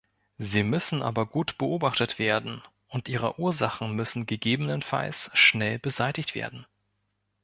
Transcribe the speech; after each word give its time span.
Sie 0.39 0.63
müssen 0.63 1.03
aber 1.03 1.27
gut 1.27 1.59
beobachtet 1.59 2.17
werden, 2.17 2.63
und 2.87 3.07
ihre 3.07 3.37
Ursachen 3.39 3.93
müssen 3.95 4.25
gegebenenfalls 4.25 5.29
schnell 5.35 5.77
beseitigt 5.77 6.33
werden. 6.33 6.65